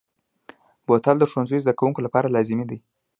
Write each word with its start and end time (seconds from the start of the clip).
بوتل 0.87 1.15
د 1.19 1.23
ښوونځي 1.31 1.57
زده 1.63 1.73
کوونکو 1.79 1.99
لپاره 2.05 2.33
لازمي 2.35 2.65
دی. 2.69 2.77